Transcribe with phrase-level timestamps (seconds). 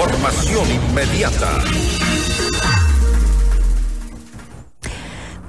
[0.00, 1.62] Información inmediata.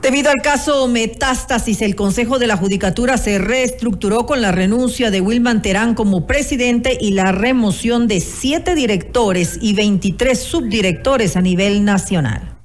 [0.02, 5.22] Debido al caso Metástasis, el Consejo de la Judicatura se reestructuró con la renuncia de
[5.22, 11.86] Wilman Terán como presidente y la remoción de siete directores y 23 subdirectores a nivel
[11.86, 12.57] nacional.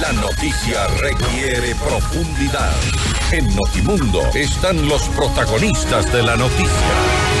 [0.00, 2.72] La noticia requiere profundidad.
[3.32, 7.33] En Notimundo están los protagonistas de la noticia.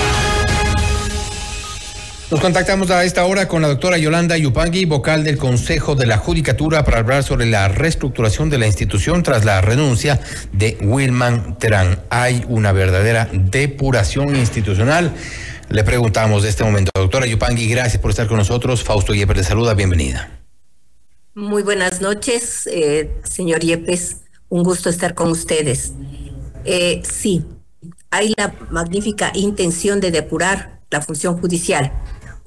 [2.30, 6.16] Nos contactamos a esta hora con la doctora Yolanda Yupangui, vocal del Consejo de la
[6.16, 10.18] Judicatura, para hablar sobre la reestructuración de la institución tras la renuncia
[10.50, 12.00] de Wilman Terán.
[12.08, 15.12] Hay una verdadera depuración institucional.
[15.68, 18.82] Le preguntamos de este momento, doctora Yupangui, gracias por estar con nosotros.
[18.82, 20.30] Fausto Yepes le saluda, bienvenida.
[21.34, 24.22] Muy buenas noches, eh, señor Yepes.
[24.48, 25.92] Un gusto estar con ustedes.
[26.64, 27.44] Eh, sí,
[28.10, 31.92] hay la magnífica intención de depurar la función judicial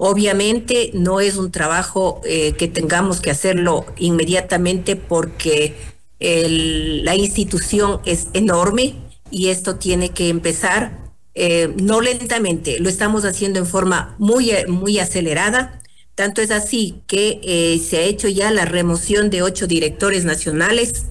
[0.00, 5.74] Obviamente no es un trabajo eh, que tengamos que hacerlo inmediatamente porque
[6.20, 8.94] la institución es enorme
[9.30, 14.98] y esto tiene que empezar eh, no lentamente, lo estamos haciendo en forma muy, muy
[14.98, 15.80] acelerada.
[16.16, 21.06] Tanto es así que eh, se ha hecho ya la remoción de ocho directores nacionales,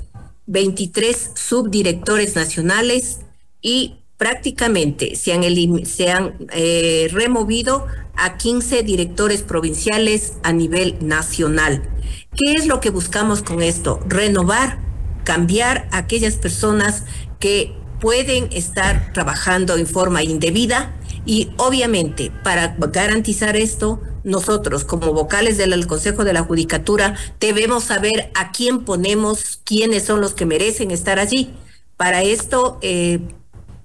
[0.47, 3.19] 23 subdirectores nacionales
[3.61, 6.33] y prácticamente se han, han
[7.11, 11.87] removido a 15 directores provinciales a nivel nacional.
[12.35, 13.99] ¿Qué es lo que buscamos con esto?
[14.07, 14.79] Renovar,
[15.23, 17.03] cambiar a aquellas personas
[17.39, 20.93] que pueden estar trabajando en forma indebida
[21.25, 28.31] y obviamente para garantizar esto, nosotros como vocales del Consejo de la Judicatura debemos saber
[28.33, 31.53] a quién ponemos, quiénes son los que merecen estar allí.
[31.97, 33.19] Para esto, eh,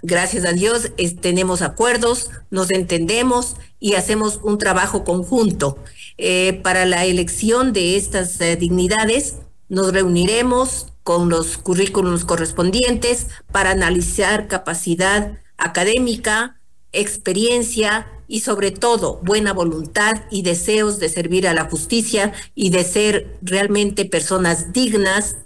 [0.02, 5.78] gracias a Dios, tenemos acuerdos, nos entendemos y hacemos un trabajo conjunto.
[6.18, 9.36] Eh, para la elección de estas eh, dignidades,
[9.68, 16.60] nos reuniremos con los currículums correspondientes para analizar capacidad académica,
[16.92, 22.84] experiencia y sobre todo buena voluntad y deseos de servir a la justicia y de
[22.84, 25.36] ser realmente personas dignas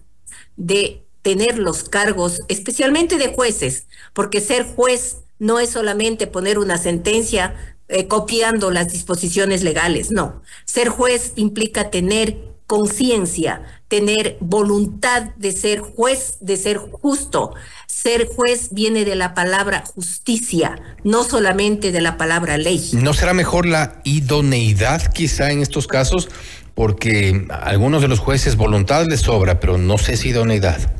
[0.57, 6.79] de tener los cargos, especialmente de jueces, porque ser juez no es solamente poner una
[6.79, 7.57] sentencia
[7.89, 10.41] eh, copiando las disposiciones legales, no.
[10.67, 12.37] Ser juez implica tener
[12.69, 17.55] conciencia, tener voluntad de ser juez, de ser justo.
[17.89, 22.91] Ser juez viene de la palabra justicia, no solamente de la palabra ley.
[22.93, 26.29] ¿No será mejor la idoneidad quizá en estos casos?
[26.77, 30.96] Porque a algunos de los jueces voluntad les sobra, pero no sé si idoneidad.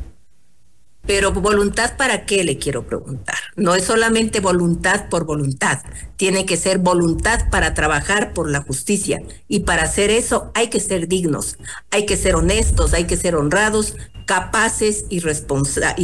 [1.07, 3.37] Pero voluntad para qué le quiero preguntar.
[3.55, 5.79] No es solamente voluntad por voluntad,
[6.17, 9.21] tiene que ser voluntad para trabajar por la justicia.
[9.47, 11.57] Y para hacer eso hay que ser dignos,
[11.89, 13.95] hay que ser honestos, hay que ser honrados,
[14.27, 15.21] capaces y,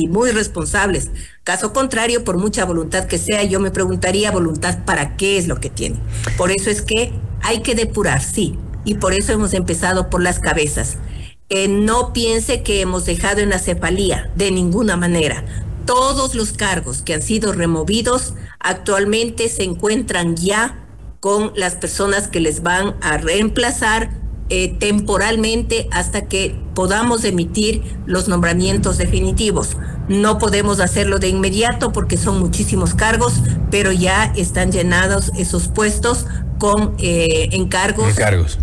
[0.08, 1.10] muy responsables.
[1.44, 5.60] Caso contrario, por mucha voluntad que sea, yo me preguntaría voluntad para qué es lo
[5.60, 5.98] que tiene.
[6.38, 8.58] Por eso es que hay que depurar, sí.
[8.86, 10.98] Y por eso hemos empezado por las cabezas
[11.70, 15.46] no piense que hemos dejado en la cefalía, de ninguna manera.
[15.86, 20.80] Todos los cargos que han sido removidos actualmente se encuentran ya
[21.20, 24.10] con las personas que les van a reemplazar
[24.50, 29.78] eh, temporalmente hasta que podamos emitir los nombramientos definitivos.
[30.10, 36.26] No podemos hacerlo de inmediato porque son muchísimos cargos, pero ya están llenados esos puestos
[36.64, 38.16] con eh, encargos,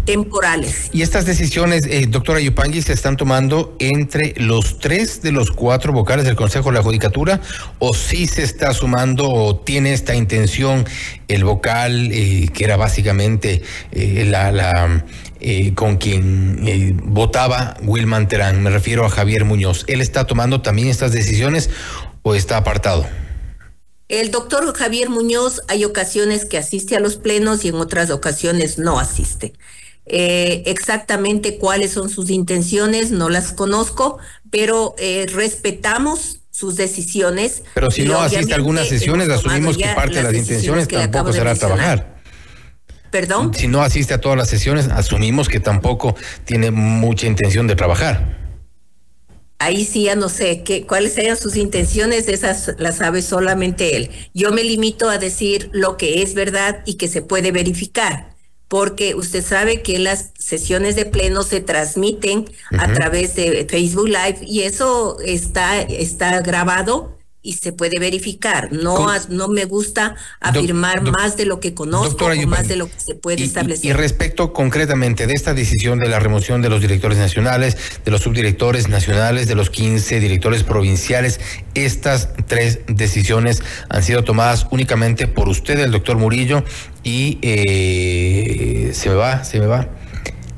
[0.06, 0.88] temporales.
[0.91, 5.92] Y estas decisiones, eh, doctora Yupangui, se están tomando entre los tres de los cuatro
[5.92, 7.42] vocales del Consejo de la Judicatura,
[7.78, 10.86] o si se está sumando o tiene esta intención
[11.28, 13.60] el vocal, eh, que era básicamente
[13.92, 15.04] la, la
[15.75, 19.84] con quien votaba Wilman Terán, me refiero a Javier Muñoz.
[19.87, 21.71] ¿Él está tomando también estas decisiones
[22.23, 23.06] o está apartado?
[24.11, 28.77] El doctor Javier Muñoz hay ocasiones que asiste a los plenos y en otras ocasiones
[28.77, 29.53] no asiste.
[30.04, 34.19] Eh, exactamente cuáles son sus intenciones no las conozco,
[34.51, 37.63] pero eh, respetamos sus decisiones.
[37.75, 41.54] Pero si no asiste a algunas sesiones, asumimos que parte de las intenciones tampoco será
[41.54, 42.20] trabajar.
[43.10, 43.53] ¿Perdón?
[43.54, 46.15] Si no asiste a todas las sesiones, asumimos que tampoco
[46.45, 48.41] tiene mucha intención de trabajar
[49.60, 54.10] ahí sí ya no sé qué, cuáles sean sus intenciones, esas las sabe solamente él.
[54.34, 58.34] Yo me limito a decir lo que es verdad y que se puede verificar,
[58.68, 62.47] porque usted sabe que las sesiones de pleno se transmiten
[62.78, 68.72] a través de Facebook Live y eso está, está grabado y se puede verificar.
[68.72, 73.01] No, no me gusta afirmar más de lo que conozco o más de lo que
[73.01, 73.87] se puede establecer.
[73.87, 78.22] Y, respecto concretamente de esta decisión de la remoción de los directores nacionales, de los
[78.22, 81.41] subdirectores nacionales, de los 15 directores provinciales,
[81.75, 86.63] estas tres decisiones han sido tomadas únicamente por usted, el doctor Murillo,
[87.03, 89.89] y eh, se me va, se me va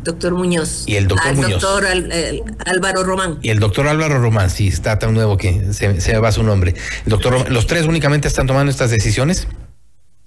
[0.02, 0.84] doctor Muñoz.
[0.86, 1.62] Y el doctor Muñoz.
[1.62, 1.86] doctor
[2.66, 3.38] Álvaro Román.
[3.42, 6.74] Y el doctor Álvaro Román, sí, está tan nuevo que se, se va su nombre.
[7.04, 9.46] El doctor ¿Los tres únicamente están tomando estas decisiones?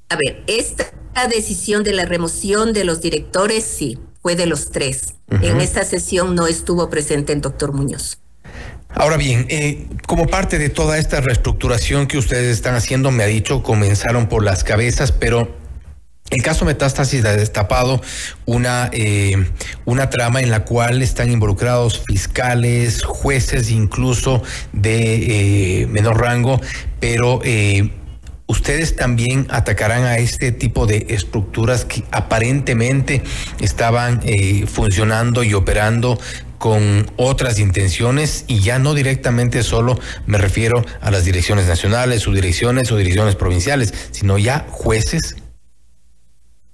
[0.10, 0.86] A ver, esta
[1.30, 5.16] decisión de la remoción de los directores, sí, fue de los tres.
[5.42, 8.20] En esta sesión no estuvo presente el doctor Muñoz.
[8.90, 13.28] Ahora bien, eh, como parte de toda esta reestructuración que ustedes están haciendo, me ha
[13.28, 15.54] dicho, comenzaron por las cabezas, pero
[16.32, 18.02] el caso Metástasis ha destapado
[18.46, 19.46] una, eh,
[19.86, 24.42] una trama en la cual están involucrados fiscales, jueces incluso
[24.74, 26.60] de eh, menor rango,
[27.00, 27.92] pero eh,
[28.48, 33.22] ustedes también atacarán a este tipo de estructuras que aparentemente
[33.60, 34.22] estaban
[34.68, 36.20] funcionando y operando
[36.58, 42.92] con otras intenciones y ya no directamente solo me refiero a las direcciones nacionales, subdirecciones
[42.92, 45.36] o direcciones provinciales, sino ya jueces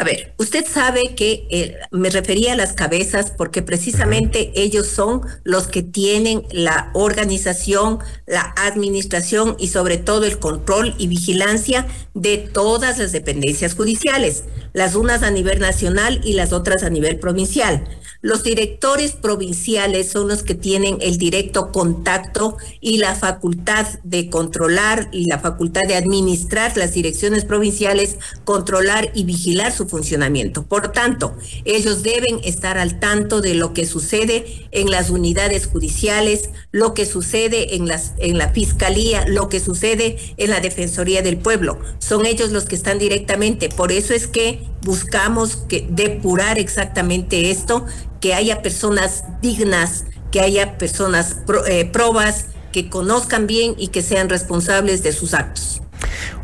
[0.01, 5.21] a ver, usted sabe que eh, me refería a las cabezas porque precisamente ellos son
[5.43, 12.39] los que tienen la organización, la administración y sobre todo el control y vigilancia de
[12.39, 17.87] todas las dependencias judiciales, las unas a nivel nacional y las otras a nivel provincial.
[18.23, 25.09] Los directores provinciales son los que tienen el directo contacto y la facultad de controlar
[25.11, 30.63] y la facultad de administrar las direcciones provinciales, controlar y vigilar su funcionamiento.
[30.63, 31.35] Por tanto,
[31.65, 37.07] ellos deben estar al tanto de lo que sucede en las unidades judiciales, lo que
[37.07, 41.79] sucede en, las, en la fiscalía, lo que sucede en la Defensoría del Pueblo.
[41.97, 43.69] Son ellos los que están directamente.
[43.69, 47.85] Por eso es que buscamos que depurar exactamente esto
[48.19, 51.37] que haya personas dignas, que haya personas
[51.67, 55.81] eh, probas, que conozcan bien y que sean responsables de sus actos.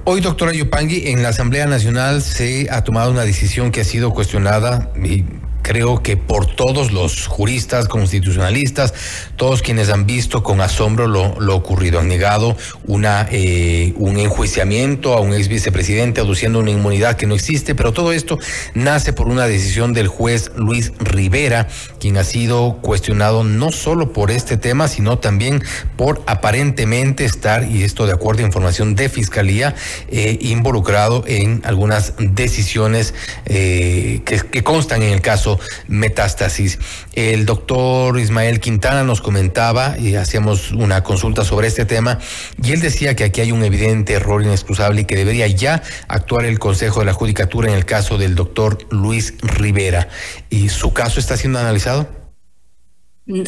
[0.03, 4.13] Hoy, doctora Yupangui, en la Asamblea Nacional se ha tomado una decisión que ha sido
[4.13, 5.25] cuestionada y
[5.67, 8.93] creo que por todos los juristas, constitucionalistas,
[9.35, 12.55] todos quienes han visto con asombro lo, lo ocurrido, han negado
[12.85, 17.91] una, eh, un enjuiciamiento a un ex vicepresidente aduciendo una inmunidad que no existe, pero
[17.91, 18.39] todo esto
[18.75, 21.67] nace por una decisión del juez Luis Rivera,
[21.99, 25.61] quien ha sido cuestionado no solo por este tema, sino también
[25.97, 29.75] por aparentemente estar, y esto de acuerdo a información de Fiscalía,
[30.07, 33.13] eh, involucrado en algunas decisiones
[33.47, 35.56] eh, que, que constan en el caso
[35.87, 36.79] metástasis.
[37.13, 42.19] El doctor Ismael Quintana nos comentaba y hacíamos una consulta sobre este tema
[42.63, 46.45] y él decía que aquí hay un evidente error inexcusable y que debería ya actuar
[46.45, 50.09] el Consejo de la Judicatura en el caso del doctor Luis Rivera.
[50.49, 52.07] ¿Y su caso está siendo analizado?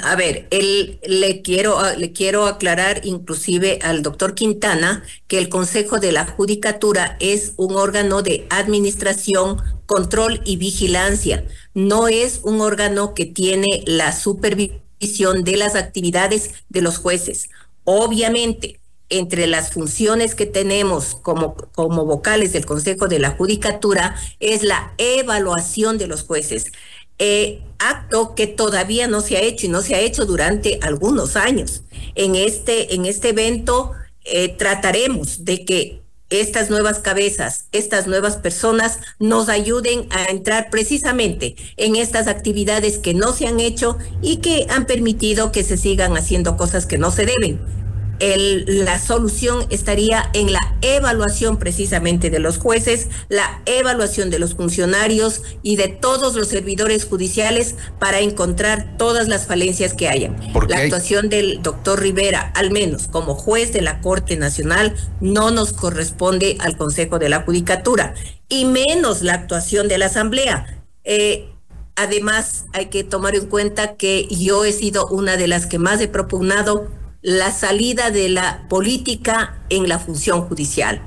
[0.03, 5.47] A ver, él, le, quiero, ah, le quiero aclarar inclusive al doctor Quintana que el
[5.47, 11.45] Consejo de la Judicatura es un órgano de administración, control y vigilancia.
[11.73, 17.49] No es un órgano que tiene la supervisión de las actividades de los jueces.
[17.85, 24.61] Obviamente, entre las funciones que tenemos como, como vocales del Consejo de la Judicatura es
[24.61, 26.71] la evaluación de los jueces.
[27.17, 31.35] Eh, acto que todavía no se ha hecho y no se ha hecho durante algunos
[31.35, 31.81] años.
[32.13, 38.99] En este, en este evento eh, trataremos de que estas nuevas cabezas, estas nuevas personas
[39.19, 44.67] nos ayuden a entrar precisamente en estas actividades que no se han hecho y que
[44.69, 47.78] han permitido que se sigan haciendo cosas que no se deben
[48.19, 55.41] la solución estaría en la evaluación precisamente de los jueces, la evaluación de los funcionarios
[55.63, 60.35] y de todos los servidores judiciales para encontrar todas las falencias que hayan.
[60.67, 65.73] La actuación del doctor Rivera, al menos como juez de la Corte Nacional, no nos
[65.73, 68.13] corresponde al Consejo de la Judicatura,
[68.49, 70.83] y menos la actuación de la Asamblea.
[71.03, 71.49] Eh,
[71.95, 76.01] además, hay que tomar en cuenta que yo he sido una de las que más
[76.01, 76.87] he propugnado
[77.21, 81.01] la salida de la política en la función judicial.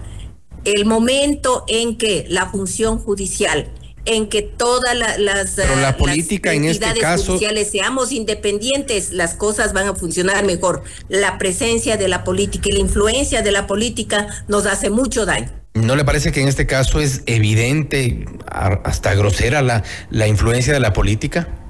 [0.64, 3.68] El momento en que la función judicial,
[4.04, 9.72] en que todas las, Pero la política en este caso judiciales seamos independientes, las cosas
[9.72, 10.84] van a funcionar mejor.
[11.08, 15.50] La presencia de la política y la influencia de la política nos hace mucho daño.
[15.74, 20.80] ¿No le parece que en este caso es evidente, hasta grosera, la, la influencia de
[20.80, 21.61] la política?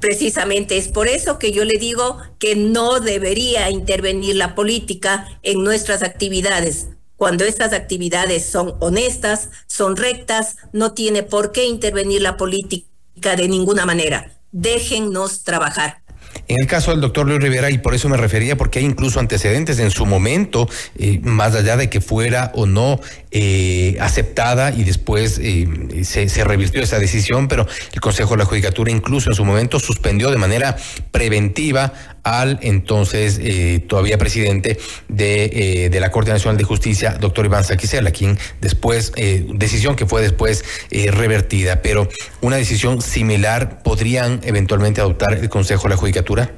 [0.00, 5.62] Precisamente es por eso que yo le digo que no debería intervenir la política en
[5.62, 6.88] nuestras actividades.
[7.16, 13.46] Cuando estas actividades son honestas, son rectas, no tiene por qué intervenir la política de
[13.46, 14.32] ninguna manera.
[14.52, 16.00] Déjennos trabajar.
[16.48, 19.20] En el caso del doctor Luis Rivera, y por eso me refería, porque hay incluso
[19.20, 23.00] antecedentes en su momento, eh, más allá de que fuera o no
[23.32, 28.90] eh, aceptada y después eh, se, revirtió esa decisión, pero el Consejo de la Judicatura
[28.90, 30.76] incluso en su momento suspendió de manera
[31.12, 31.92] preventiva
[32.24, 38.10] al entonces eh, todavía presidente de, de, la Corte Nacional de Justicia, doctor Iván Saquicela,
[38.10, 39.12] quien después,
[39.54, 42.08] decisión que fue después revertida, pero
[42.40, 46.52] una decisión similar podrían eventualmente adoptar el Consejo de la Judicatura.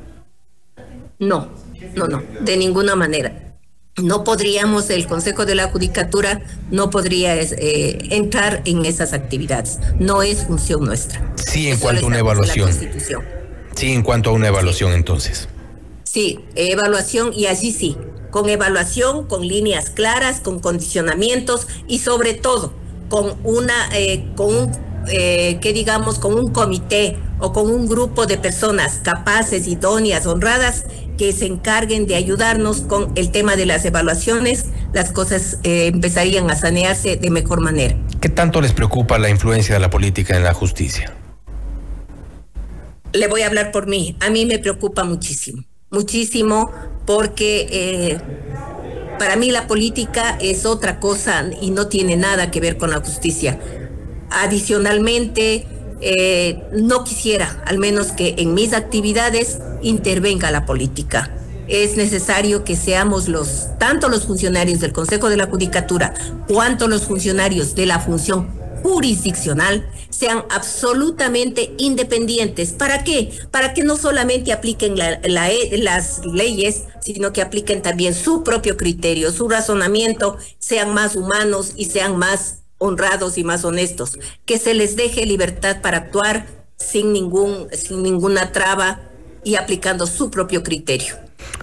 [1.18, 1.50] No,
[1.94, 3.51] no, no, de ninguna manera
[3.96, 9.78] no podríamos, el Consejo de la Judicatura no podría eh, entrar en esas actividades.
[9.98, 11.34] No es función nuestra.
[11.36, 12.70] Sí, en cuanto a una evaluación.
[13.74, 15.48] Sí, en cuanto a una evaluación entonces.
[16.04, 17.96] Sí, evaluación y allí sí,
[18.30, 22.72] con evaluación, con líneas claras, con condicionamientos y sobre todo
[23.10, 24.72] con una, eh, con un,
[25.08, 30.84] eh, que digamos, con un comité o con un grupo de personas capaces, idóneas, honradas
[31.22, 36.50] que se encarguen de ayudarnos con el tema de las evaluaciones, las cosas eh, empezarían
[36.50, 37.94] a sanearse de mejor manera.
[38.20, 41.14] ¿Qué tanto les preocupa la influencia de la política en la justicia?
[43.12, 44.16] Le voy a hablar por mí.
[44.18, 46.72] A mí me preocupa muchísimo, muchísimo
[47.06, 48.18] porque eh,
[49.16, 52.98] para mí la política es otra cosa y no tiene nada que ver con la
[52.98, 53.60] justicia.
[54.28, 55.68] Adicionalmente,
[56.00, 61.30] eh, no quisiera, al menos que en mis actividades, intervenga la política.
[61.68, 66.12] Es necesario que seamos los, tanto los funcionarios del Consejo de la Judicatura,
[66.48, 68.50] cuanto los funcionarios de la función
[68.82, 72.72] jurisdiccional sean absolutamente independientes.
[72.72, 73.32] ¿Para qué?
[73.50, 79.32] Para que no solamente apliquen la, las leyes, sino que apliquen también su propio criterio,
[79.32, 84.96] su razonamiento, sean más humanos y sean más honrados y más honestos, que se les
[84.96, 86.46] deje libertad para actuar
[86.76, 89.11] sin ningún sin ninguna traba
[89.44, 91.16] y aplicando su propio criterio.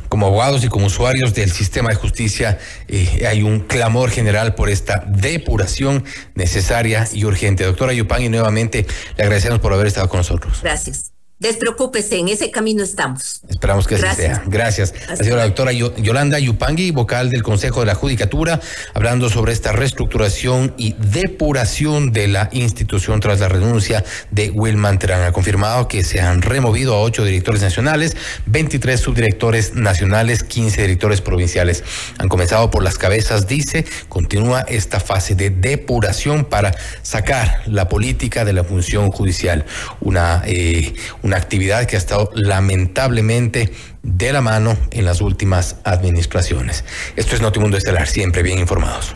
[0.10, 2.58] Como abogados y como usuarios del sistema de justicia,
[2.88, 6.04] eh, hay un clamor general por esta depuración
[6.36, 7.64] necesaria y urgente.
[7.64, 10.60] Doctora Yupangui, nuevamente le agradecemos por haber estado con nosotros.
[10.62, 11.12] Gracias.
[11.40, 13.40] Despreocúpese, en ese camino estamos.
[13.48, 14.44] Esperamos que así sea.
[14.46, 14.94] Gracias.
[15.08, 18.60] La señora doctora Yolanda Yupangui, vocal del Consejo de la Judicatura,
[18.94, 25.24] hablando sobre esta reestructuración y depuración de la institución tras la renuncia de Wilman Terán.
[25.24, 28.18] Ha confirmado que se han removido a ocho directores nacionales,
[28.48, 31.86] 23 subdirectores nacionales, 15 directores provinciales.
[32.18, 38.44] Han comenzado por las cabezas, dice, continúa esta fase de depuración para sacar la política
[38.44, 39.66] de la función judicial.
[40.02, 40.94] Una, eh,
[41.30, 43.72] una actividad que ha estado lamentablemente
[44.02, 46.84] de la mano en las últimas administraciones.
[47.16, 49.14] Esto es Notimundo Estelar, siempre bien informados.